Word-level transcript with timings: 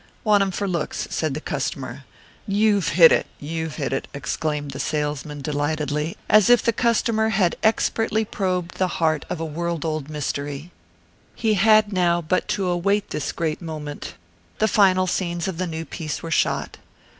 "Want 0.23 0.41
'em 0.41 0.49
for 0.49 0.67
looks," 0.67 1.07
said 1.11 1.35
the 1.35 1.39
customer. 1.39 2.05
"You've 2.47 2.87
hit 2.87 3.11
it, 3.11 3.27
you've 3.39 3.75
hit 3.75 3.93
it!" 3.93 4.07
exclaimed 4.15 4.71
the 4.71 4.79
salesman 4.79 5.43
delightedly, 5.43 6.17
as 6.27 6.49
if 6.49 6.63
the 6.63 6.73
customer 6.73 7.29
had 7.29 7.55
expertly 7.61 8.25
probed 8.25 8.79
the 8.79 8.87
heart 8.97 9.25
of 9.29 9.39
a 9.39 9.45
world 9.45 9.85
old 9.85 10.09
mystery. 10.09 10.71
He 11.35 11.53
had 11.53 11.93
now 11.93 12.19
but 12.19 12.47
to 12.47 12.67
await 12.67 13.13
his 13.13 13.31
great 13.31 13.61
moment. 13.61 14.15
The 14.57 14.67
final 14.67 15.05
scenes 15.05 15.47
of 15.47 15.59
the 15.59 15.67
new 15.67 15.85
piece 15.85 16.23
were 16.23 16.31
shot. 16.31 16.79